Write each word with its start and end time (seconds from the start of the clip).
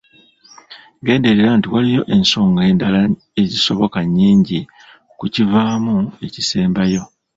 Genderera 1.05 1.51
nti 1.57 1.67
waliwo 1.73 2.03
ensonga 2.15 2.61
endala 2.69 2.99
ezisoboka 3.41 3.99
nnyingi 4.03 4.59
ku 5.19 5.25
kivaamu 5.33 5.95
ekisembayo. 6.25 7.03